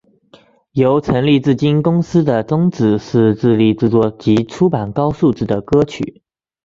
[0.71, 6.23] 由成立至今公司的宗旨是致力制作及出版高质素的歌曲。